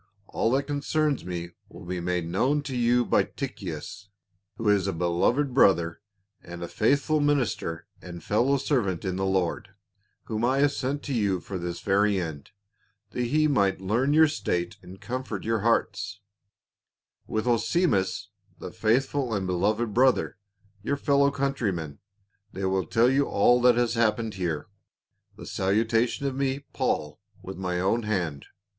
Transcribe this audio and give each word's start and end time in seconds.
All 0.25 0.49
that 0.53 0.63
concerns 0.63 1.23
me 1.23 1.51
will 1.69 1.85
be 1.85 1.99
made 1.99 2.25
known 2.27 2.63
to 2.63 2.75
you 2.75 3.05
by 3.05 3.21
Tychicus, 3.21 4.09
who 4.57 4.67
is 4.67 4.87
a 4.87 4.93
beloved 4.93 5.53
brother, 5.53 6.01
and 6.41 6.63
a 6.63 6.67
faithful 6.67 7.19
minister 7.19 7.85
and 8.01 8.23
fellow 8.23 8.57
servant 8.57 9.05
in 9.05 9.15
the 9.15 9.27
Lord: 9.27 9.75
whom 10.23 10.43
I 10.43 10.57
have 10.57 10.71
sent 10.71 11.03
to 11.03 11.13
you 11.13 11.39
for 11.39 11.59
this 11.59 11.81
very 11.81 12.19
end, 12.19 12.49
that 13.11 13.25
he 13.25 13.47
might 13.47 13.79
learn 13.79 14.11
your 14.11 14.27
state 14.27 14.75
and 14.81 14.99
comfort 14.99 15.43
your 15.43 15.59
hearts; 15.59 16.19
with 17.27 17.45
Onesi 17.45 17.87
mus, 17.87 18.29
the 18.57 18.71
faithful 18.71 19.35
and 19.35 19.45
beloved 19.45 19.93
brother, 19.93 20.39
your 20.81 20.97
fellow 20.97 21.29
countryman; 21.29 21.99
they 22.53 22.65
will 22.65 22.87
tell 22.87 23.07
you 23.07 23.27
all 23.27 23.61
that 23.61 23.75
has 23.75 23.93
hap 23.93 24.17
pened 24.17 24.33
here 24.33 24.67
The 25.35 25.45
salutation 25.45 26.25
of 26.25 26.33
me, 26.35 26.65
Paul, 26.73 27.21
v/ith 27.45 27.57
my 27.57 27.79
own 27.79 28.01
hand. 28.01 28.47